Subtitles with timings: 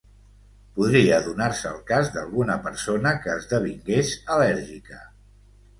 [0.77, 5.07] Podria donar-se el cas d'alguna persona que esdevingués al·lèrgica.